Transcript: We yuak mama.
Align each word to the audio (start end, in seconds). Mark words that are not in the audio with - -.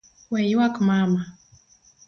We 0.31 0.39
yuak 0.51 0.75
mama. 0.87 1.21